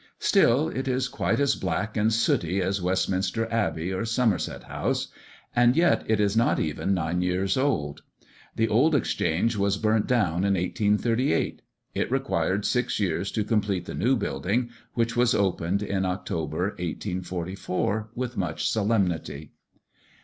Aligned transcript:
Still, 0.17 0.69
it 0.69 0.87
is 0.87 1.07
quite 1.07 1.39
as 1.39 1.53
black 1.55 1.95
and 1.95 2.11
sooty 2.11 2.59
as 2.59 2.81
Westminster 2.81 3.45
Abbey, 3.53 3.93
or 3.93 4.03
Somerset 4.03 4.63
House; 4.63 5.09
and 5.55 5.77
yet 5.77 6.03
it 6.07 6.19
is 6.19 6.35
not 6.35 6.59
even 6.59 6.95
nine 6.95 7.21
years 7.21 7.55
old. 7.55 8.01
The 8.55 8.67
old 8.67 8.95
Exchange 8.95 9.57
was 9.57 9.77
burnt 9.77 10.07
down 10.07 10.37
in 10.43 10.55
1838; 10.55 11.61
it 11.93 12.09
required 12.11 12.65
six 12.65 12.99
years 12.99 13.31
to 13.33 13.43
complete 13.43 13.85
the 13.85 13.93
new 13.93 14.15
building, 14.15 14.71
which 14.95 15.15
was 15.15 15.35
opened 15.35 15.83
in 15.83 16.03
October, 16.03 16.69
1844, 16.79 18.09
with 18.15 18.35
much 18.35 18.67
solemnity. 18.67 19.51